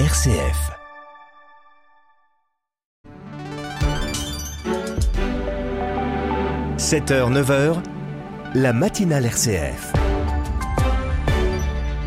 RCF. 0.00 0.72
«7h, 6.76 7.32
9h, 7.32 7.76
la 8.56 8.72
matinale 8.72 9.26
RCF. 9.26 9.92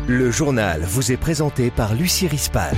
Le 0.06 0.30
journal 0.30 0.82
vous 0.82 1.12
est 1.12 1.16
présenté 1.16 1.70
par 1.70 1.94
Lucie 1.94 2.28
Rispal. 2.28 2.74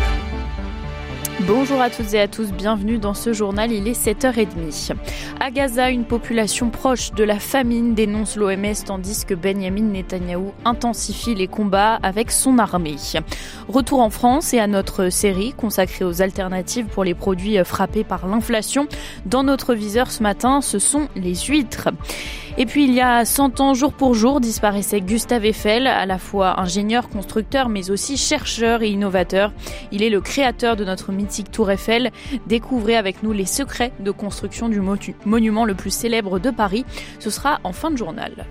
Bonjour 1.46 1.80
à 1.80 1.88
toutes 1.88 2.12
et 2.12 2.20
à 2.20 2.28
tous, 2.28 2.52
bienvenue 2.52 2.98
dans 2.98 3.14
ce 3.14 3.32
journal, 3.32 3.72
il 3.72 3.88
est 3.88 3.98
7h30. 3.98 4.92
À 5.40 5.50
Gaza, 5.50 5.88
une 5.88 6.04
population 6.04 6.68
proche 6.68 7.12
de 7.12 7.24
la 7.24 7.38
famine 7.38 7.94
dénonce 7.94 8.36
l'OMS 8.36 8.84
tandis 8.84 9.24
que 9.24 9.32
Benjamin 9.32 9.84
Netanyahou 9.84 10.52
intensifie 10.66 11.34
les 11.34 11.48
combats 11.48 11.98
avec 12.02 12.30
son 12.30 12.58
armée. 12.58 12.96
Retour 13.68 14.00
en 14.00 14.10
France 14.10 14.52
et 14.52 14.58
à 14.58 14.66
notre 14.66 15.08
série 15.08 15.54
consacrée 15.54 16.04
aux 16.04 16.20
alternatives 16.20 16.86
pour 16.86 17.04
les 17.04 17.14
produits 17.14 17.56
frappés 17.64 18.04
par 18.04 18.26
l'inflation. 18.26 18.86
Dans 19.24 19.42
notre 19.42 19.74
viseur 19.74 20.10
ce 20.10 20.22
matin, 20.22 20.60
ce 20.60 20.78
sont 20.78 21.08
les 21.16 21.34
huîtres. 21.34 21.88
Et 22.58 22.66
puis 22.66 22.84
il 22.84 22.92
y 22.92 23.00
a 23.00 23.24
100 23.24 23.60
ans, 23.60 23.74
jour 23.74 23.92
pour 23.92 24.14
jour, 24.14 24.40
disparaissait 24.40 25.00
Gustave 25.00 25.46
Eiffel, 25.46 25.86
à 25.86 26.04
la 26.04 26.18
fois 26.18 26.60
ingénieur, 26.60 27.08
constructeur, 27.08 27.68
mais 27.68 27.90
aussi 27.90 28.16
chercheur 28.16 28.82
et 28.82 28.90
innovateur. 28.90 29.52
Il 29.92 30.02
est 30.02 30.10
le 30.10 30.20
créateur 30.20 30.76
de 30.76 30.84
notre 30.84 31.12
Tour 31.50 31.70
Eiffel. 31.70 32.10
Découvrez 32.46 32.96
avec 32.96 33.22
nous 33.22 33.32
les 33.32 33.46
secrets 33.46 33.92
de 34.00 34.10
construction 34.10 34.68
du 34.68 34.80
monument 35.24 35.64
le 35.64 35.74
plus 35.74 35.90
célèbre 35.90 36.38
de 36.38 36.50
Paris. 36.50 36.84
Ce 37.18 37.30
sera 37.30 37.60
en 37.64 37.72
fin 37.72 37.90
de 37.90 37.96
journal. 37.96 38.46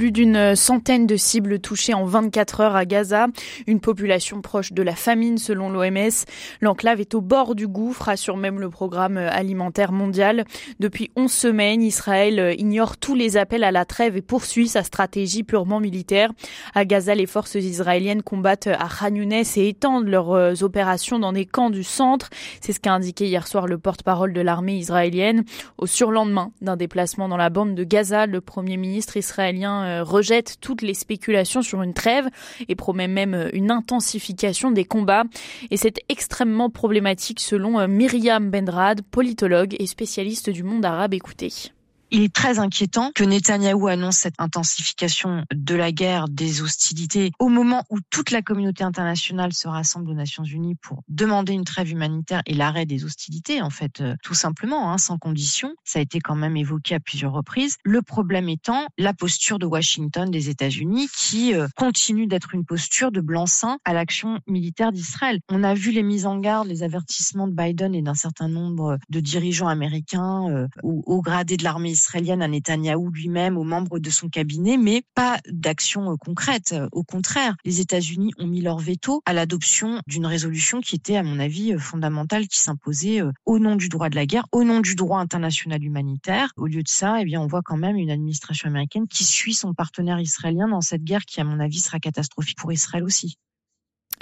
Plus 0.00 0.12
d'une 0.12 0.56
centaine 0.56 1.06
de 1.06 1.16
cibles 1.16 1.58
touchées 1.58 1.92
en 1.92 2.06
24 2.06 2.60
heures 2.60 2.74
à 2.74 2.86
Gaza, 2.86 3.26
une 3.66 3.80
population 3.80 4.40
proche 4.40 4.72
de 4.72 4.82
la 4.82 4.94
famine 4.94 5.36
selon 5.36 5.68
l'OMS. 5.68 6.24
L'enclave 6.62 7.02
est 7.02 7.14
au 7.14 7.20
bord 7.20 7.54
du 7.54 7.68
gouffre, 7.68 8.08
assure 8.08 8.38
même 8.38 8.60
le 8.60 8.70
programme 8.70 9.18
alimentaire 9.18 9.92
mondial. 9.92 10.46
Depuis 10.78 11.10
11 11.16 11.30
semaines, 11.30 11.82
Israël 11.82 12.54
ignore 12.56 12.96
tous 12.96 13.14
les 13.14 13.36
appels 13.36 13.62
à 13.62 13.72
la 13.72 13.84
trêve 13.84 14.16
et 14.16 14.22
poursuit 14.22 14.68
sa 14.68 14.84
stratégie 14.84 15.42
purement 15.42 15.80
militaire. 15.80 16.32
À 16.74 16.86
Gaza, 16.86 17.14
les 17.14 17.26
forces 17.26 17.56
israéliennes 17.56 18.22
combattent 18.22 18.68
à 18.68 18.88
Khan 18.88 19.14
Younes 19.14 19.34
et 19.34 19.68
étendent 19.68 20.08
leurs 20.08 20.62
opérations 20.62 21.18
dans 21.18 21.34
des 21.34 21.44
camps 21.44 21.68
du 21.68 21.84
centre. 21.84 22.30
C'est 22.62 22.72
ce 22.72 22.80
qu'a 22.80 22.94
indiqué 22.94 23.26
hier 23.26 23.46
soir 23.46 23.66
le 23.66 23.76
porte-parole 23.76 24.32
de 24.32 24.40
l'armée 24.40 24.78
israélienne. 24.78 25.44
Au 25.76 25.84
surlendemain 25.84 26.52
d'un 26.62 26.78
déplacement 26.78 27.28
dans 27.28 27.36
la 27.36 27.50
bande 27.50 27.74
de 27.74 27.84
Gaza, 27.84 28.24
le 28.24 28.40
premier 28.40 28.78
ministre 28.78 29.18
israélien 29.18 29.88
euh, 29.90 30.04
rejette 30.04 30.56
toutes 30.60 30.82
les 30.82 30.94
spéculations 30.94 31.62
sur 31.62 31.82
une 31.82 31.94
trêve 31.94 32.28
et 32.68 32.74
promet 32.74 33.08
même 33.08 33.34
euh, 33.34 33.50
une 33.52 33.70
intensification 33.70 34.70
des 34.70 34.84
combats. 34.84 35.24
Et 35.70 35.76
c'est 35.76 36.00
extrêmement 36.08 36.70
problématique 36.70 37.40
selon 37.40 37.78
euh, 37.78 37.86
Myriam 37.86 38.50
Bendrad, 38.50 39.02
politologue 39.02 39.76
et 39.78 39.86
spécialiste 39.86 40.50
du 40.50 40.62
monde 40.62 40.84
arabe. 40.84 41.14
Écoutez. 41.14 41.72
Il 42.12 42.22
est 42.22 42.34
très 42.34 42.58
inquiétant 42.58 43.12
que 43.14 43.22
Netanyahou 43.22 43.86
annonce 43.86 44.16
cette 44.16 44.34
intensification 44.38 45.44
de 45.54 45.74
la 45.76 45.92
guerre, 45.92 46.28
des 46.28 46.60
hostilités, 46.60 47.30
au 47.38 47.48
moment 47.48 47.84
où 47.88 47.98
toute 48.10 48.32
la 48.32 48.42
communauté 48.42 48.82
internationale 48.82 49.52
se 49.52 49.68
rassemble 49.68 50.10
aux 50.10 50.14
Nations 50.14 50.42
Unies 50.42 50.74
pour 50.74 51.04
demander 51.08 51.52
une 51.52 51.62
trêve 51.62 51.92
humanitaire 51.92 52.42
et 52.46 52.54
l'arrêt 52.54 52.84
des 52.84 53.04
hostilités, 53.04 53.62
en 53.62 53.70
fait, 53.70 54.00
euh, 54.00 54.16
tout 54.24 54.34
simplement, 54.34 54.90
hein, 54.90 54.98
sans 54.98 55.18
condition. 55.18 55.72
Ça 55.84 56.00
a 56.00 56.02
été 56.02 56.18
quand 56.18 56.34
même 56.34 56.56
évoqué 56.56 56.96
à 56.96 57.00
plusieurs 57.00 57.32
reprises. 57.32 57.76
Le 57.84 58.02
problème 58.02 58.48
étant 58.48 58.86
la 58.98 59.14
posture 59.14 59.60
de 59.60 59.66
Washington, 59.66 60.28
des 60.32 60.48
États-Unis, 60.48 61.08
qui 61.16 61.54
euh, 61.54 61.68
continue 61.76 62.26
d'être 62.26 62.56
une 62.56 62.64
posture 62.64 63.12
de 63.12 63.20
blanc-seing 63.20 63.78
à 63.84 63.92
l'action 63.92 64.40
militaire 64.48 64.90
d'Israël. 64.90 65.38
On 65.48 65.62
a 65.62 65.74
vu 65.74 65.92
les 65.92 66.02
mises 66.02 66.26
en 66.26 66.38
garde, 66.38 66.66
les 66.66 66.82
avertissements 66.82 67.46
de 67.46 67.54
Biden 67.54 67.94
et 67.94 68.02
d'un 68.02 68.14
certain 68.14 68.48
nombre 68.48 68.98
de 69.10 69.20
dirigeants 69.20 69.68
américains 69.68 70.48
euh, 70.48 70.66
ou 70.82 71.04
au 71.06 71.22
gradé 71.22 71.56
de 71.56 71.62
l'armée 71.62 71.94
israélienne 72.00 72.40
à 72.40 72.48
Netanyahou 72.48 73.10
lui-même, 73.10 73.58
aux 73.58 73.64
membres 73.64 73.98
de 73.98 74.10
son 74.10 74.28
cabinet, 74.28 74.78
mais 74.78 75.02
pas 75.14 75.38
d'action 75.50 76.12
euh, 76.12 76.16
concrète. 76.16 76.74
Au 76.92 77.04
contraire, 77.04 77.56
les 77.64 77.80
États-Unis 77.80 78.32
ont 78.38 78.46
mis 78.46 78.62
leur 78.62 78.78
veto 78.78 79.20
à 79.26 79.34
l'adoption 79.34 80.00
d'une 80.06 80.26
résolution 80.26 80.80
qui 80.80 80.96
était, 80.96 81.16
à 81.16 81.22
mon 81.22 81.38
avis, 81.38 81.74
euh, 81.74 81.78
fondamentale, 81.78 82.48
qui 82.48 82.58
s'imposait 82.58 83.20
euh, 83.20 83.32
au 83.44 83.58
nom 83.58 83.76
du 83.76 83.90
droit 83.90 84.08
de 84.08 84.16
la 84.16 84.24
guerre, 84.24 84.46
au 84.50 84.64
nom 84.64 84.80
du 84.80 84.94
droit 84.94 85.20
international 85.20 85.84
humanitaire. 85.84 86.52
Au 86.56 86.66
lieu 86.66 86.82
de 86.82 86.88
ça, 86.88 87.20
eh 87.20 87.36
on 87.36 87.46
voit 87.46 87.62
quand 87.62 87.76
même 87.76 87.96
une 87.96 88.10
administration 88.10 88.68
américaine 88.68 89.06
qui 89.06 89.24
suit 89.24 89.54
son 89.54 89.74
partenaire 89.74 90.20
israélien 90.20 90.68
dans 90.68 90.80
cette 90.80 91.04
guerre 91.04 91.24
qui, 91.26 91.40
à 91.40 91.44
mon 91.44 91.60
avis, 91.60 91.80
sera 91.80 91.98
catastrophique 92.00 92.58
pour 92.58 92.72
Israël 92.72 93.04
aussi. 93.04 93.36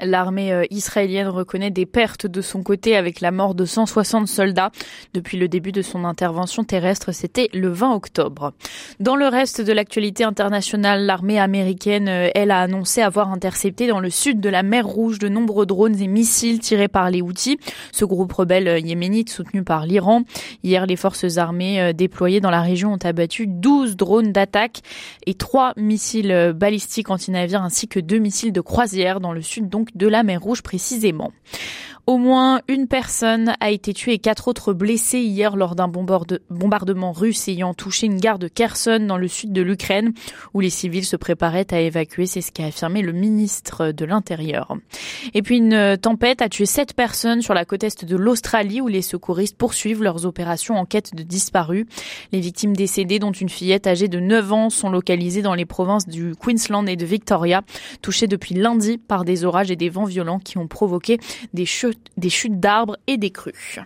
L'armée 0.00 0.52
euh, 0.52 0.64
israélienne 0.70 1.26
reconnaît 1.26 1.72
des 1.72 1.86
pertes 1.86 2.26
de 2.26 2.40
son 2.40 2.62
côté 2.62 2.96
avec 2.96 3.20
la 3.20 3.32
mort 3.32 3.56
de 3.56 3.64
160 3.64 4.28
soldats 4.28 4.70
depuis 5.12 5.36
le 5.38 5.48
début 5.48 5.72
de 5.72 5.82
son 5.82 6.04
intervention 6.04 6.62
terrestre, 6.62 7.10
c'était 7.12 7.48
le 7.52 7.68
20 7.68 7.94
octobre. 7.94 8.52
Dans 9.00 9.16
le 9.16 9.26
reste 9.26 9.60
de 9.60 9.72
l'actualité 9.72 10.22
internationale, 10.22 11.04
l'armée 11.04 11.40
américaine, 11.40 12.08
euh, 12.08 12.30
elle, 12.36 12.52
a 12.52 12.60
annoncé 12.60 13.02
avoir 13.02 13.32
intercepté 13.32 13.88
dans 13.88 13.98
le 13.98 14.10
sud 14.10 14.40
de 14.40 14.48
la 14.48 14.62
mer 14.62 14.86
Rouge 14.86 15.18
de 15.18 15.28
nombreux 15.28 15.66
drones 15.66 16.00
et 16.00 16.06
missiles 16.06 16.60
tirés 16.60 16.88
par 16.88 17.10
les 17.10 17.20
Houthis, 17.20 17.58
ce 17.90 18.04
groupe 18.04 18.32
rebelle 18.32 18.68
euh, 18.68 18.78
yéménite 18.78 19.30
soutenu 19.30 19.64
par 19.64 19.84
l'Iran. 19.84 20.22
Hier, 20.62 20.86
les 20.86 20.96
forces 20.96 21.38
armées 21.38 21.92
déployées 21.92 22.40
dans 22.40 22.50
la 22.50 22.62
région 22.62 22.92
ont 22.92 22.98
abattu 23.04 23.46
12 23.48 23.96
drones 23.96 24.32
d'attaque 24.32 24.80
et 25.26 25.34
3 25.34 25.72
missiles 25.76 26.52
balistiques 26.54 27.10
anti-navires 27.10 27.62
ainsi 27.62 27.88
que 27.88 27.98
2 27.98 28.18
missiles 28.18 28.52
de 28.52 28.60
croisière 28.60 29.20
dans 29.20 29.32
le 29.32 29.42
sud 29.42 29.68
donc 29.68 29.87
de 29.94 30.06
la 30.06 30.22
mer 30.22 30.40
Rouge 30.40 30.62
précisément. 30.62 31.32
Au 32.08 32.16
moins 32.16 32.62
une 32.68 32.88
personne 32.88 33.54
a 33.60 33.70
été 33.70 33.92
tuée 33.92 34.14
et 34.14 34.18
quatre 34.18 34.48
autres 34.48 34.72
blessées 34.72 35.18
hier 35.18 35.56
lors 35.56 35.74
d'un 35.74 35.88
bombardement 35.88 37.12
russe 37.12 37.48
ayant 37.48 37.74
touché 37.74 38.06
une 38.06 38.18
gare 38.18 38.38
de 38.38 38.48
Kherson 38.48 39.04
dans 39.06 39.18
le 39.18 39.28
sud 39.28 39.52
de 39.52 39.60
l'Ukraine 39.60 40.14
où 40.54 40.60
les 40.60 40.70
civils 40.70 41.04
se 41.04 41.16
préparaient 41.16 41.66
à 41.70 41.80
évacuer. 41.80 42.24
C'est 42.24 42.40
ce 42.40 42.50
qu'a 42.50 42.64
affirmé 42.64 43.02
le 43.02 43.12
ministre 43.12 43.92
de 43.92 44.06
l'Intérieur. 44.06 44.74
Et 45.34 45.42
puis 45.42 45.58
une 45.58 45.98
tempête 46.00 46.40
a 46.40 46.48
tué 46.48 46.64
sept 46.64 46.94
personnes 46.94 47.42
sur 47.42 47.52
la 47.52 47.66
côte 47.66 47.84
est 47.84 48.06
de 48.06 48.16
l'Australie 48.16 48.80
où 48.80 48.88
les 48.88 49.02
secouristes 49.02 49.58
poursuivent 49.58 50.02
leurs 50.02 50.24
opérations 50.24 50.76
en 50.76 50.86
quête 50.86 51.14
de 51.14 51.22
disparus. 51.22 51.84
Les 52.32 52.40
victimes 52.40 52.74
décédées, 52.74 53.18
dont 53.18 53.32
une 53.32 53.50
fillette 53.50 53.86
âgée 53.86 54.08
de 54.08 54.18
9 54.18 54.52
ans, 54.54 54.70
sont 54.70 54.88
localisées 54.88 55.42
dans 55.42 55.52
les 55.52 55.66
provinces 55.66 56.08
du 56.08 56.34
Queensland 56.36 56.86
et 56.88 56.96
de 56.96 57.04
Victoria, 57.04 57.60
touchées 58.00 58.28
depuis 58.28 58.54
lundi 58.54 58.96
par 58.96 59.26
des 59.26 59.44
orages 59.44 59.70
et 59.70 59.76
des 59.76 59.90
vents 59.90 60.06
violents 60.06 60.38
qui 60.38 60.56
ont 60.56 60.68
provoqué 60.68 61.18
des 61.52 61.66
chutes 61.66 61.97
des 62.16 62.30
chutes 62.30 62.60
d'arbres 62.60 62.98
et 63.06 63.16
des 63.16 63.30
crues. 63.30 63.80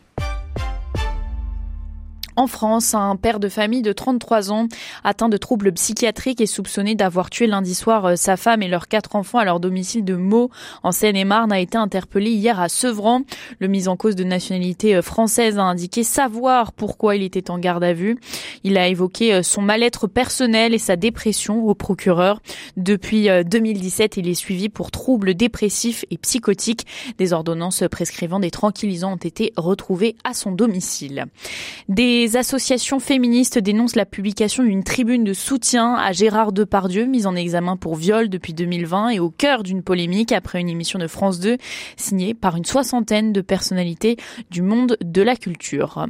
En 2.34 2.46
France, 2.46 2.94
un 2.94 3.16
père 3.16 3.40
de 3.40 3.50
famille 3.50 3.82
de 3.82 3.92
33 3.92 4.52
ans 4.52 4.66
atteint 5.04 5.28
de 5.28 5.36
troubles 5.36 5.70
psychiatriques 5.72 6.40
et 6.40 6.46
soupçonné 6.46 6.94
d'avoir 6.94 7.28
tué 7.28 7.46
lundi 7.46 7.74
soir 7.74 8.06
euh, 8.06 8.16
sa 8.16 8.38
femme 8.38 8.62
et 8.62 8.68
leurs 8.68 8.88
quatre 8.88 9.16
enfants 9.16 9.38
à 9.38 9.44
leur 9.44 9.60
domicile 9.60 10.02
de 10.02 10.14
Meaux 10.14 10.50
en 10.82 10.92
Seine-et-Marne 10.92 11.52
a 11.52 11.60
été 11.60 11.76
interpellé 11.76 12.30
hier 12.30 12.58
à 12.58 12.70
Sevran. 12.70 13.20
Le 13.58 13.68
mis 13.68 13.86
en 13.86 13.96
cause 13.96 14.16
de 14.16 14.24
nationalité 14.24 14.96
euh, 14.96 15.02
française 15.02 15.58
a 15.58 15.62
indiqué 15.62 16.04
savoir 16.04 16.72
pourquoi 16.72 17.16
il 17.16 17.22
était 17.22 17.50
en 17.50 17.58
garde 17.58 17.84
à 17.84 17.92
vue. 17.92 18.18
Il 18.64 18.78
a 18.78 18.88
évoqué 18.88 19.34
euh, 19.34 19.42
son 19.42 19.60
mal-être 19.60 20.06
personnel 20.06 20.72
et 20.72 20.78
sa 20.78 20.96
dépression 20.96 21.66
au 21.66 21.74
procureur. 21.74 22.40
Depuis 22.78 23.28
2017, 23.44 24.16
il 24.16 24.28
est 24.28 24.34
suivi 24.34 24.70
pour 24.70 24.90
troubles 24.90 25.34
dépressifs 25.34 26.06
et 26.10 26.16
psychotiques. 26.16 26.86
Des 27.18 27.34
ordonnances 27.34 27.84
prescrivant 27.90 28.40
des 28.40 28.50
tranquillisants 28.50 29.12
ont 29.12 29.16
été 29.16 29.52
retrouvées 29.56 30.16
à 30.24 30.32
son 30.32 30.52
domicile. 30.52 31.26
Les 32.22 32.36
associations 32.36 33.00
féministes 33.00 33.58
dénoncent 33.58 33.96
la 33.96 34.06
publication 34.06 34.62
d'une 34.62 34.84
tribune 34.84 35.24
de 35.24 35.32
soutien 35.32 35.96
à 35.96 36.12
Gérard 36.12 36.52
Depardieu, 36.52 37.06
mis 37.06 37.26
en 37.26 37.34
examen 37.34 37.76
pour 37.76 37.96
viol 37.96 38.28
depuis 38.28 38.54
2020 38.54 39.08
et 39.08 39.18
au 39.18 39.28
cœur 39.28 39.64
d'une 39.64 39.82
polémique 39.82 40.30
après 40.30 40.60
une 40.60 40.68
émission 40.68 41.00
de 41.00 41.08
France 41.08 41.40
2 41.40 41.56
signée 41.96 42.32
par 42.32 42.56
une 42.56 42.64
soixantaine 42.64 43.32
de 43.32 43.40
personnalités 43.40 44.18
du 44.52 44.62
monde 44.62 44.96
de 45.00 45.20
la 45.20 45.34
culture 45.34 46.06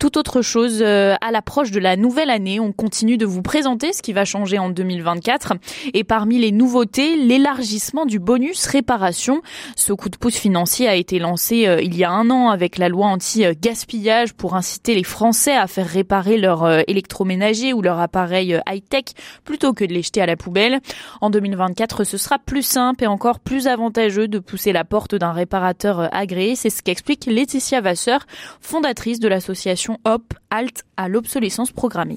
tout 0.00 0.18
autre 0.18 0.40
chose. 0.40 0.80
Euh, 0.80 1.14
à 1.20 1.30
l'approche 1.30 1.70
de 1.70 1.78
la 1.78 1.94
nouvelle 1.96 2.30
année, 2.30 2.58
on 2.58 2.72
continue 2.72 3.18
de 3.18 3.26
vous 3.26 3.42
présenter 3.42 3.92
ce 3.92 4.00
qui 4.00 4.14
va 4.14 4.24
changer 4.24 4.58
en 4.58 4.70
2024. 4.70 5.52
Et 5.92 6.04
parmi 6.04 6.38
les 6.38 6.52
nouveautés, 6.52 7.16
l'élargissement 7.16 8.06
du 8.06 8.18
bonus 8.18 8.66
réparation. 8.66 9.42
Ce 9.76 9.92
coup 9.92 10.08
de 10.08 10.16
pouce 10.16 10.36
financier 10.36 10.88
a 10.88 10.94
été 10.94 11.18
lancé 11.18 11.68
euh, 11.68 11.82
il 11.82 11.94
y 11.96 12.02
a 12.02 12.10
un 12.10 12.30
an 12.30 12.48
avec 12.48 12.78
la 12.78 12.88
loi 12.88 13.06
anti-gaspillage 13.08 14.32
pour 14.32 14.56
inciter 14.56 14.94
les 14.94 15.04
Français 15.04 15.54
à 15.54 15.66
faire 15.66 15.86
réparer 15.86 16.38
leur 16.38 16.64
euh, 16.64 16.80
électroménager 16.86 17.74
ou 17.74 17.82
leur 17.82 18.00
appareil 18.00 18.58
high-tech 18.66 19.04
plutôt 19.44 19.74
que 19.74 19.84
de 19.84 19.92
les 19.92 20.02
jeter 20.02 20.22
à 20.22 20.26
la 20.26 20.36
poubelle. 20.36 20.80
En 21.20 21.28
2024, 21.28 22.04
ce 22.04 22.16
sera 22.16 22.38
plus 22.38 22.62
simple 22.62 23.04
et 23.04 23.06
encore 23.06 23.38
plus 23.38 23.66
avantageux 23.66 24.28
de 24.28 24.38
pousser 24.38 24.72
la 24.72 24.84
porte 24.84 25.14
d'un 25.14 25.32
réparateur 25.32 26.08
agréé. 26.14 26.56
C'est 26.56 26.70
ce 26.70 26.82
qu'explique 26.82 27.26
Laetitia 27.26 27.82
Vasseur, 27.82 28.26
fondatrice 28.62 29.20
de 29.20 29.28
l'association 29.28 29.89
Hop, 30.04 30.34
Halt 30.50 30.84
à 30.96 31.08
l'obsolescence 31.08 31.72
programmée. 31.72 32.16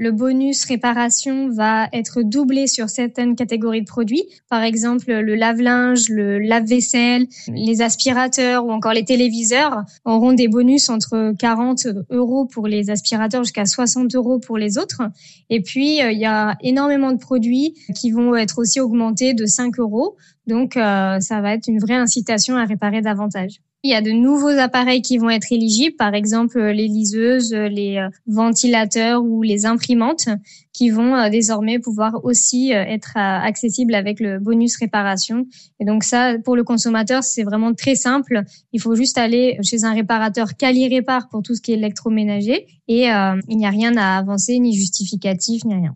le 0.00 0.12
bonus 0.12 0.64
réparation 0.64 1.48
va 1.48 1.88
être 1.92 2.22
doublé 2.22 2.68
sur 2.68 2.88
certaines 2.88 3.34
catégories 3.34 3.80
de 3.80 3.86
produits. 3.86 4.22
Par 4.48 4.62
exemple, 4.62 5.10
le 5.10 5.34
lave-linge, 5.34 6.08
le 6.08 6.38
lave-vaisselle, 6.38 7.26
les 7.48 7.82
aspirateurs 7.82 8.64
ou 8.64 8.70
encore 8.70 8.92
les 8.92 9.04
téléviseurs 9.04 9.82
auront 10.04 10.32
des 10.34 10.46
bonus 10.46 10.88
entre 10.88 11.34
40 11.36 11.88
euros 12.10 12.46
pour 12.46 12.68
les 12.68 12.90
aspirateurs 12.90 13.42
jusqu'à 13.42 13.66
60 13.66 14.14
euros 14.14 14.38
pour 14.38 14.56
les 14.56 14.78
autres. 14.78 15.02
Et 15.50 15.62
puis, 15.62 16.00
euh, 16.00 16.12
il 16.12 16.18
y 16.18 16.26
a 16.26 16.56
énormément 16.62 17.10
de 17.10 17.18
produits 17.18 17.74
qui 17.96 18.12
vont 18.12 18.36
être 18.36 18.60
aussi 18.60 18.78
augmentés 18.78 19.34
de 19.34 19.46
5 19.46 19.80
euros. 19.80 20.16
Donc, 20.46 20.76
euh, 20.76 21.18
ça 21.18 21.40
va 21.40 21.54
être 21.54 21.66
une 21.66 21.80
vraie 21.80 21.96
incitation 21.96 22.56
à 22.56 22.64
réparer 22.64 23.02
davantage. 23.02 23.60
Il 23.84 23.92
y 23.92 23.94
a 23.94 24.02
de 24.02 24.10
nouveaux 24.10 24.48
appareils 24.48 25.02
qui 25.02 25.18
vont 25.18 25.30
être 25.30 25.52
éligibles, 25.52 25.94
par 25.94 26.12
exemple 26.12 26.60
les 26.60 26.88
liseuses, 26.88 27.54
les 27.54 27.98
euh, 27.98 28.08
ventilateurs 28.26 29.22
ou 29.22 29.42
les 29.42 29.66
imprimantes, 29.66 30.28
qui 30.72 30.90
vont 30.90 31.14
euh, 31.14 31.30
désormais 31.30 31.78
pouvoir 31.78 32.24
aussi 32.24 32.74
euh, 32.74 32.82
être 32.82 33.12
accessibles 33.16 33.94
avec 33.94 34.18
le 34.18 34.40
bonus 34.40 34.76
réparation. 34.78 35.46
Et 35.78 35.84
donc 35.84 36.02
ça, 36.02 36.38
pour 36.44 36.56
le 36.56 36.64
consommateur, 36.64 37.22
c'est 37.22 37.44
vraiment 37.44 37.72
très 37.72 37.94
simple. 37.94 38.42
Il 38.72 38.80
faut 38.80 38.96
juste 38.96 39.16
aller 39.16 39.56
chez 39.62 39.84
un 39.84 39.94
réparateur 39.94 40.56
Cali 40.56 40.88
Répare 40.88 41.28
pour 41.28 41.44
tout 41.44 41.54
ce 41.54 41.60
qui 41.60 41.70
est 41.70 41.76
électroménager 41.76 42.66
et 42.88 43.04
il 43.04 43.56
n'y 43.56 43.66
a 43.66 43.70
rien 43.70 43.96
à 43.96 44.18
avancer, 44.18 44.58
ni 44.58 44.74
justificatif, 44.74 45.64
ni 45.64 45.74
rien. 45.74 45.94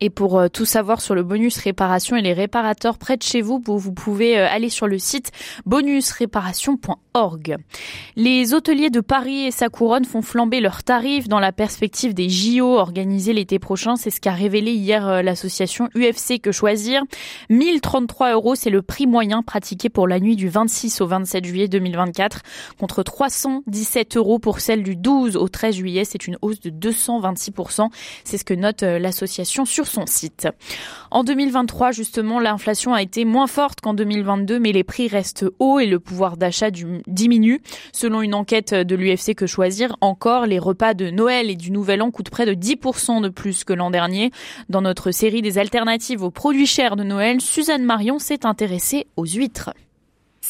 Et 0.00 0.10
pour 0.10 0.38
euh, 0.38 0.48
tout 0.48 0.64
savoir 0.64 1.00
sur 1.00 1.14
le 1.14 1.22
bonus 1.24 1.56
réparation 1.58 2.16
et 2.16 2.22
les 2.22 2.32
réparateurs 2.32 2.98
près 2.98 3.16
de 3.16 3.22
chez 3.22 3.40
vous, 3.40 3.60
vous 3.64 3.92
pouvez 3.92 4.38
euh, 4.38 4.46
aller 4.48 4.68
sur 4.68 4.86
le 4.86 4.98
site 4.98 5.32
bonusréparation.org. 5.66 7.56
Les 8.14 8.54
hôteliers 8.54 8.90
de 8.90 9.00
Paris 9.00 9.46
et 9.46 9.50
sa 9.50 9.68
couronne 9.68 10.04
font 10.04 10.22
flamber 10.22 10.60
leurs 10.60 10.84
tarifs 10.84 11.26
dans 11.26 11.40
la 11.40 11.50
perspective 11.50 12.14
des 12.14 12.28
JO 12.28 12.76
organisés 12.76 13.32
l'été 13.32 13.58
prochain. 13.58 13.96
C'est 13.96 14.10
ce 14.10 14.20
qu'a 14.20 14.32
révélé 14.32 14.70
hier 14.72 15.06
euh, 15.08 15.22
l'association 15.22 15.88
UFC 15.96 16.40
Que 16.40 16.52
Choisir. 16.52 17.02
1033 17.50 18.34
euros, 18.34 18.54
c'est 18.54 18.70
le 18.70 18.82
prix 18.82 19.08
moyen 19.08 19.42
pratiqué 19.42 19.88
pour 19.88 20.06
la 20.06 20.20
nuit 20.20 20.36
du 20.36 20.48
26 20.48 21.00
au 21.00 21.08
27 21.08 21.44
juillet 21.44 21.66
2024 21.66 22.42
contre 22.78 23.02
317 23.02 24.16
euros 24.16 24.38
pour 24.38 24.60
celle 24.60 24.84
du 24.84 24.94
12 24.94 25.36
au 25.36 25.48
13 25.48 25.74
juillet. 25.74 26.04
C'est 26.04 26.28
une 26.28 26.38
hausse 26.40 26.60
de 26.60 26.70
226%. 26.70 27.88
C'est 28.22 28.38
ce 28.38 28.44
que 28.44 28.54
note 28.54 28.82
l'association 28.82 29.64
son 29.88 30.06
site. 30.06 30.48
En 31.10 31.24
2023, 31.24 31.92
justement, 31.92 32.38
l'inflation 32.38 32.94
a 32.94 33.02
été 33.02 33.24
moins 33.24 33.46
forte 33.46 33.80
qu'en 33.80 33.94
2022, 33.94 34.58
mais 34.58 34.72
les 34.72 34.84
prix 34.84 35.08
restent 35.08 35.46
hauts 35.58 35.78
et 35.78 35.86
le 35.86 35.98
pouvoir 35.98 36.36
d'achat 36.36 36.70
diminue. 37.06 37.60
Selon 37.92 38.22
une 38.22 38.34
enquête 38.34 38.74
de 38.74 38.94
l'UFC 38.94 39.34
Que 39.34 39.46
Choisir, 39.46 39.96
encore, 40.00 40.46
les 40.46 40.58
repas 40.58 40.94
de 40.94 41.10
Noël 41.10 41.50
et 41.50 41.56
du 41.56 41.70
Nouvel 41.70 42.02
An 42.02 42.10
coûtent 42.10 42.30
près 42.30 42.46
de 42.46 42.54
10% 42.54 43.22
de 43.22 43.28
plus 43.28 43.64
que 43.64 43.72
l'an 43.72 43.90
dernier. 43.90 44.30
Dans 44.68 44.82
notre 44.82 45.10
série 45.10 45.42
des 45.42 45.58
alternatives 45.58 46.22
aux 46.22 46.30
produits 46.30 46.66
chers 46.66 46.96
de 46.96 47.04
Noël, 47.04 47.40
Suzanne 47.40 47.84
Marion 47.84 48.18
s'est 48.18 48.44
intéressée 48.44 49.06
aux 49.16 49.26
huîtres. 49.26 49.70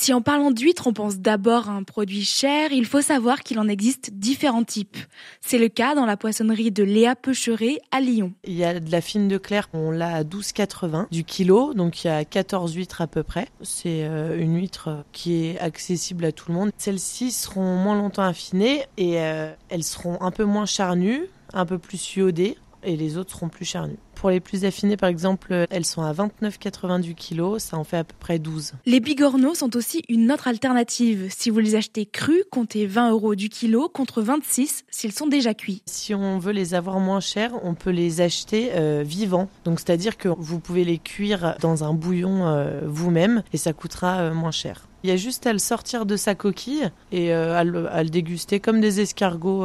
Si 0.00 0.12
en 0.12 0.20
parlant 0.22 0.52
d'huîtres, 0.52 0.86
on 0.86 0.92
pense 0.92 1.18
d'abord 1.18 1.68
à 1.68 1.72
un 1.72 1.82
produit 1.82 2.24
cher, 2.24 2.70
il 2.70 2.86
faut 2.86 3.02
savoir 3.02 3.40
qu'il 3.40 3.58
en 3.58 3.66
existe 3.66 4.10
différents 4.12 4.62
types. 4.62 4.96
C'est 5.40 5.58
le 5.58 5.68
cas 5.68 5.96
dans 5.96 6.06
la 6.06 6.16
poissonnerie 6.16 6.70
de 6.70 6.84
Léa 6.84 7.16
Peucheret 7.16 7.80
à 7.90 8.00
Lyon. 8.00 8.32
Il 8.44 8.52
y 8.52 8.64
a 8.64 8.78
de 8.78 8.92
la 8.92 9.00
fine 9.00 9.26
de 9.26 9.38
clair, 9.38 9.68
on 9.72 9.90
l'a 9.90 10.14
à 10.14 10.22
12,80 10.22 11.10
du 11.10 11.24
kilo, 11.24 11.74
donc 11.74 12.04
il 12.04 12.06
y 12.06 12.10
a 12.10 12.24
14 12.24 12.74
huîtres 12.74 13.00
à 13.00 13.08
peu 13.08 13.24
près. 13.24 13.48
C'est 13.62 14.04
euh, 14.04 14.38
une 14.38 14.56
huître 14.56 15.04
qui 15.10 15.46
est 15.46 15.58
accessible 15.58 16.26
à 16.26 16.30
tout 16.30 16.52
le 16.52 16.54
monde. 16.54 16.70
Celles-ci 16.78 17.32
seront 17.32 17.74
moins 17.74 17.96
longtemps 17.96 18.22
affinées 18.22 18.84
et 18.98 19.20
euh, 19.20 19.52
elles 19.68 19.82
seront 19.82 20.22
un 20.22 20.30
peu 20.30 20.44
moins 20.44 20.64
charnues, 20.64 21.22
un 21.52 21.66
peu 21.66 21.78
plus 21.78 22.14
iodées 22.14 22.56
et 22.82 22.96
les 22.96 23.16
autres 23.16 23.32
seront 23.32 23.48
plus 23.48 23.64
charnues. 23.64 23.98
Pour 24.14 24.30
les 24.30 24.40
plus 24.40 24.64
affinées, 24.64 24.96
par 24.96 25.08
exemple, 25.08 25.66
elles 25.70 25.84
sont 25.84 26.02
à 26.02 26.12
29,80 26.12 27.00
du 27.00 27.14
kilo, 27.14 27.60
ça 27.60 27.76
en 27.76 27.84
fait 27.84 27.98
à 27.98 28.04
peu 28.04 28.16
près 28.18 28.40
12. 28.40 28.72
Les 28.84 28.98
bigorneaux 28.98 29.54
sont 29.54 29.76
aussi 29.76 30.02
une 30.08 30.32
autre 30.32 30.48
alternative. 30.48 31.28
Si 31.30 31.50
vous 31.50 31.60
les 31.60 31.76
achetez 31.76 32.04
crus, 32.04 32.42
comptez 32.50 32.86
20 32.86 33.12
euros 33.12 33.36
du 33.36 33.48
kilo 33.48 33.88
contre 33.88 34.20
26 34.20 34.84
s'ils 34.90 35.12
sont 35.12 35.28
déjà 35.28 35.54
cuits. 35.54 35.82
Si 35.86 36.14
on 36.14 36.38
veut 36.40 36.52
les 36.52 36.74
avoir 36.74 36.98
moins 36.98 37.20
chers, 37.20 37.52
on 37.64 37.74
peut 37.74 37.90
les 37.90 38.20
acheter 38.20 38.70
euh, 38.74 39.04
vivants. 39.06 39.48
Donc 39.64 39.78
c'est-à-dire 39.78 40.16
que 40.16 40.28
vous 40.28 40.58
pouvez 40.58 40.84
les 40.84 40.98
cuire 40.98 41.56
dans 41.60 41.84
un 41.84 41.94
bouillon 41.94 42.46
euh, 42.46 42.80
vous-même 42.86 43.42
et 43.52 43.56
ça 43.56 43.72
coûtera 43.72 44.18
euh, 44.18 44.34
moins 44.34 44.50
cher. 44.50 44.87
Il 45.04 45.10
y 45.10 45.12
a 45.12 45.16
juste 45.16 45.46
à 45.46 45.52
le 45.52 45.58
sortir 45.58 46.06
de 46.06 46.16
sa 46.16 46.34
coquille 46.34 46.90
et 47.12 47.32
à 47.32 47.62
le, 47.62 48.04
déguster 48.10 48.58
comme 48.58 48.80
des 48.80 49.00
escargots. 49.00 49.64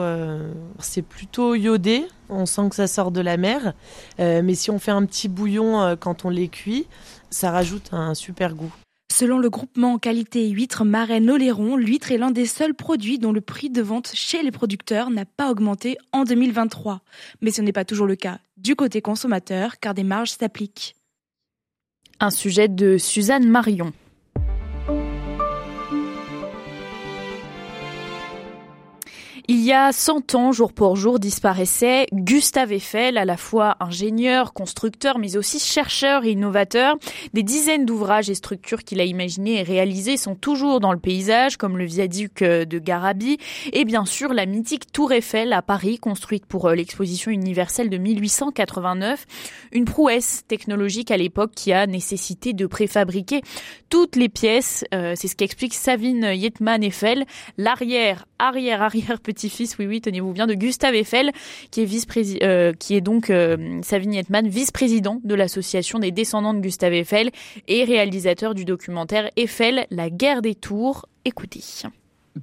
c'est 0.79 1.01
plutôt 1.01 1.55
iodé, 1.55 2.05
on 2.29 2.45
sent 2.45 2.69
que 2.69 2.75
ça 2.75 2.87
sort 2.87 3.11
de 3.11 3.21
la 3.21 3.37
mer 3.37 3.73
mais 4.19 4.55
si 4.55 4.69
on 4.69 4.79
fait 4.79 4.91
un 4.91 5.05
petit 5.05 5.27
bouillon 5.27 5.81
euh, 5.81 5.95
quand 5.95 6.25
on 6.25 6.29
les 6.29 6.47
cuit, 6.47 6.87
ça 7.29 7.51
rajoute 7.51 7.89
un 7.93 8.13
super 8.13 8.55
goût. 8.55 8.73
Selon 9.11 9.37
le 9.37 9.49
groupement 9.49 9.99
qualité 9.99 10.49
huître 10.49 10.85
Marraine 10.85 11.29
Oléron, 11.29 11.75
l'huître 11.75 12.11
est 12.11 12.17
l'un 12.17 12.31
des 12.31 12.47
seuls 12.47 12.73
produits 12.73 13.19
dont 13.19 13.31
le 13.31 13.41
prix 13.41 13.69
de 13.69 13.81
vente 13.81 14.11
chez 14.13 14.41
les 14.41 14.51
producteurs 14.51 15.11
n'a 15.11 15.25
pas 15.25 15.51
augmenté 15.51 15.97
en 16.11 16.23
2023. 16.23 17.01
Mais 17.41 17.51
ce 17.51 17.61
n'est 17.61 17.73
pas 17.73 17.85
toujours 17.85 18.07
le 18.07 18.15
cas 18.15 18.39
du 18.57 18.75
côté 18.75 19.01
consommateur 19.01 19.79
car 19.79 19.93
des 19.93 20.03
marges 20.03 20.31
s'appliquent. 20.31 20.95
Un 22.19 22.31
sujet 22.31 22.67
de 22.67 22.97
Suzanne 22.97 23.47
Marion. 23.47 23.93
Il 29.49 29.59
y 29.59 29.73
a 29.73 29.91
100 29.91 30.35
ans, 30.35 30.53
jour 30.53 30.71
pour 30.71 30.95
jour, 30.95 31.19
disparaissait 31.19 32.07
Gustave 32.13 32.71
Eiffel, 32.71 33.17
à 33.17 33.25
la 33.25 33.35
fois 33.35 33.75
ingénieur, 33.81 34.53
constructeur, 34.53 35.19
mais 35.19 35.35
aussi 35.35 35.59
chercheur 35.59 36.23
et 36.23 36.31
innovateur. 36.31 36.95
Des 37.33 37.43
dizaines 37.43 37.85
d'ouvrages 37.85 38.29
et 38.29 38.35
structures 38.35 38.85
qu'il 38.85 39.01
a 39.01 39.03
imaginés 39.03 39.59
et 39.59 39.63
réalisés 39.63 40.15
sont 40.15 40.35
toujours 40.35 40.79
dans 40.79 40.93
le 40.93 40.99
paysage, 40.99 41.57
comme 41.57 41.77
le 41.77 41.83
viaduc 41.83 42.41
euh, 42.41 42.63
de 42.63 42.79
Garabi 42.79 43.37
et 43.73 43.83
bien 43.83 44.05
sûr 44.05 44.33
la 44.33 44.45
mythique 44.45 44.89
Tour 44.93 45.11
Eiffel 45.11 45.51
à 45.51 45.61
Paris, 45.61 45.99
construite 45.99 46.45
pour 46.45 46.69
euh, 46.69 46.75
l'exposition 46.75 47.29
universelle 47.29 47.89
de 47.89 47.97
1889. 47.97 49.25
Une 49.73 49.83
prouesse 49.83 50.43
technologique 50.47 51.11
à 51.11 51.17
l'époque 51.17 51.51
qui 51.53 51.73
a 51.73 51.85
nécessité 51.85 52.53
de 52.53 52.65
préfabriquer 52.65 53.41
toutes 53.89 54.15
les 54.15 54.29
pièces. 54.29 54.85
Euh, 54.93 55.15
c'est 55.17 55.27
ce 55.27 55.35
qu'explique 55.35 55.73
Savine 55.73 56.31
Yetman 56.33 56.81
Eiffel, 56.81 57.25
l'arrière, 57.57 58.25
arrière, 58.39 58.81
arrière 58.81 59.19
petit-fils, 59.43 59.77
oui, 59.77 59.87
oui, 59.87 59.99
tenez-vous 59.99 60.31
bien, 60.31 60.47
de 60.47 60.53
Gustave 60.53 60.95
Eiffel, 60.95 61.31
qui 61.69 61.81
est 61.81 61.85
vice 61.85 62.05
euh, 62.43 62.71
qui 62.71 62.95
est 62.95 63.01
donc 63.01 63.29
euh, 63.29 63.81
Savine 63.81 64.13
Yetman, 64.13 64.47
vice-président 64.47 65.19
de 65.23 65.35
l'association 65.35 65.99
des 65.99 66.11
descendants 66.11 66.53
de 66.53 66.59
Gustave 66.59 66.93
Eiffel 66.93 67.29
et 67.67 67.83
réalisateur 67.83 68.55
du 68.55 68.63
documentaire 68.63 69.29
Eiffel, 69.35 69.85
la 69.89 70.09
guerre 70.09 70.41
des 70.41 70.55
tours. 70.55 71.07
Écoutez 71.25 71.61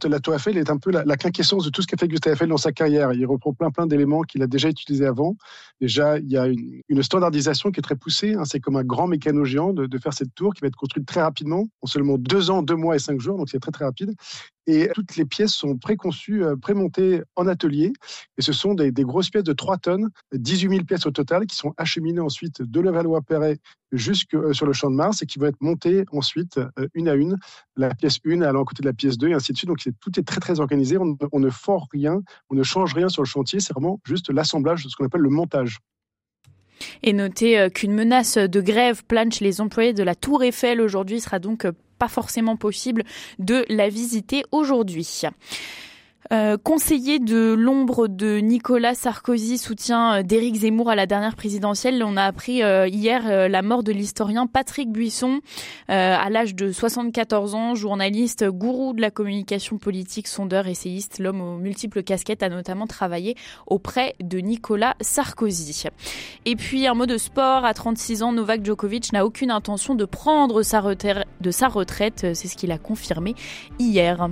la 0.04 0.20
Tour 0.20 0.34
Eiffel 0.34 0.56
est 0.56 0.70
un 0.70 0.76
peu 0.76 0.90
la, 0.90 1.16
quinquessence 1.16 1.64
de 1.64 1.70
tout 1.70 1.82
ce 1.82 1.86
qu'a 1.86 1.96
fait 1.96 2.06
Gustave 2.06 2.34
Eiffel 2.34 2.48
dans 2.48 2.56
sa 2.56 2.72
carrière. 2.72 3.12
Il 3.12 3.26
reprend 3.26 3.52
plein 3.52 3.70
plein 3.70 3.86
d'éléments 3.86 4.22
qu'il 4.22 4.42
a 4.42 4.46
déjà 4.46 4.68
utilisés 4.68 5.06
avant. 5.06 5.36
Déjà, 5.80 6.18
il 6.18 6.30
y 6.30 6.36
a 6.36 6.46
une, 6.46 7.02
standardisation 7.02 7.70
qui 7.70 7.80
est 7.80 7.82
très 7.82 7.96
poussée. 7.96 8.34
Hein. 8.34 8.44
C'est 8.44 8.60
comme 8.60 8.76
un 8.76 8.84
grand 8.84 9.08
mécano 9.08 9.44
géant 9.44 9.72
de, 9.72 9.98
faire 9.98 10.12
cette 10.12 10.34
tour 10.34 10.54
qui 10.54 10.60
va 10.60 10.68
être 10.68 10.76
construite 10.76 11.06
très 11.06 11.22
rapidement, 11.22 11.66
en 11.82 11.86
seulement 11.86 12.18
deux 12.18 12.50
ans, 12.50 12.62
deux 12.62 12.76
mois 12.76 12.94
et 12.94 12.98
cinq 12.98 13.20
jours. 13.20 13.36
Donc 13.36 13.48
c'est 13.48 13.58
très 13.58 13.72
très 13.72 13.84
rapide. 13.84 14.14
Et 14.70 14.88
toutes 14.94 15.16
les 15.16 15.24
pièces 15.24 15.52
sont 15.52 15.76
préconçues, 15.76 16.44
euh, 16.44 16.54
prémontées 16.54 17.22
en 17.34 17.48
atelier. 17.48 17.92
Et 18.38 18.42
ce 18.42 18.52
sont 18.52 18.74
des, 18.74 18.92
grosses 18.92 19.28
pièces 19.28 19.42
de 19.42 19.52
3 19.52 19.78
tonnes, 19.78 20.10
18 20.32 20.70
000 20.70 20.84
pièces 20.84 21.06
au 21.06 21.10
total, 21.10 21.46
qui 21.46 21.56
sont 21.56 21.74
acheminées 21.76 22.20
ensuite 22.20 22.62
de 22.62 22.80
Levallois-Perret 22.80 23.58
jusque 23.90 24.34
euh, 24.34 24.52
sur 24.52 24.66
le 24.66 24.72
champ 24.72 24.88
de 24.88 24.94
Mars 24.94 25.22
et 25.22 25.26
qui 25.26 25.40
vont 25.40 25.46
être 25.46 25.60
montées 25.60 26.04
ensuite 26.12 26.58
euh, 26.58 26.86
une 26.94 27.08
à 27.08 27.14
une, 27.14 27.36
la 27.74 27.92
pièce 27.96 28.18
1 28.24 28.42
allant 28.42 28.62
à 28.62 28.64
côté 28.64 28.82
de 28.82 28.86
la 28.86 28.92
pièce 28.92 29.18
2 29.18 29.30
et 29.30 29.34
ainsi 29.34 29.52
de 29.52 29.56
suite. 29.56 29.66
Donc 29.66 29.80
tout 30.00 30.20
est 30.20 30.22
très 30.22 30.40
très 30.40 30.60
organisé. 30.60 30.96
On, 30.98 31.40
ne 31.40 31.50
fort 31.50 31.88
rien, 31.92 32.22
on 32.48 32.54
ne 32.54 32.62
change 32.62 32.94
rien 32.94 33.08
sur 33.08 33.22
le 33.22 33.28
chantier. 33.28 33.58
C'est 33.58 33.72
vraiment 33.72 33.98
juste 34.04 34.30
l'assemblage 34.30 34.84
de 34.84 34.88
ce 34.88 34.94
qu'on 34.94 35.06
appelle 35.06 35.22
le 35.22 35.30
montage. 35.30 35.78
Et 37.02 37.12
notez 37.12 37.68
qu'une 37.74 37.92
menace 37.92 38.38
de 38.38 38.60
grève 38.60 39.04
plane 39.04 39.32
chez 39.32 39.44
les 39.44 39.60
employés 39.60 39.94
de 39.94 40.04
la 40.04 40.14
Tour 40.14 40.44
Eiffel 40.44 40.80
aujourd'hui 40.80 41.20
sera 41.20 41.40
donc 41.40 41.66
pas 42.00 42.08
forcément 42.08 42.56
possible 42.56 43.04
de 43.38 43.64
la 43.68 43.88
visiter 43.88 44.42
aujourd'hui. 44.50 45.22
Euh, 46.32 46.56
conseiller 46.56 47.18
de 47.18 47.54
l'ombre 47.58 48.06
de 48.06 48.38
Nicolas 48.38 48.94
Sarkozy 48.94 49.58
soutient 49.58 50.14
euh, 50.14 50.22
d'Éric 50.22 50.54
Zemmour 50.56 50.88
à 50.88 50.94
la 50.94 51.06
dernière 51.06 51.34
présidentielle. 51.34 52.04
On 52.06 52.16
a 52.16 52.22
appris 52.22 52.62
euh, 52.62 52.86
hier 52.86 53.48
la 53.48 53.62
mort 53.62 53.82
de 53.82 53.90
l'historien 53.90 54.46
Patrick 54.46 54.90
Buisson 54.90 55.40
à 55.88 56.30
l'âge 56.30 56.54
de 56.54 56.72
74 56.72 57.54
ans, 57.54 57.74
journaliste, 57.74 58.44
gourou 58.48 58.92
de 58.92 59.00
la 59.00 59.10
communication 59.10 59.78
politique, 59.78 60.28
sondeur, 60.28 60.66
essayiste. 60.66 61.18
L'homme 61.18 61.40
aux 61.40 61.56
multiples 61.56 62.02
casquettes 62.02 62.42
a 62.42 62.48
notamment 62.48 62.86
travaillé 62.86 63.34
auprès 63.66 64.14
de 64.20 64.38
Nicolas 64.38 64.94
Sarkozy. 65.00 65.84
Et 66.44 66.56
puis 66.56 66.86
un 66.86 66.94
mot 66.94 67.06
de 67.06 67.18
sport, 67.18 67.64
à 67.64 67.74
36 67.74 68.22
ans, 68.22 68.32
Novak 68.32 68.64
Djokovic 68.64 69.12
n'a 69.12 69.24
aucune 69.26 69.50
intention 69.50 69.94
de 69.94 70.04
prendre 70.04 70.62
sa 71.50 71.68
retraite. 71.68 72.34
C'est 72.34 72.48
ce 72.48 72.56
qu'il 72.56 72.72
a 72.72 72.78
confirmé 72.78 73.34
hier. 73.78 74.28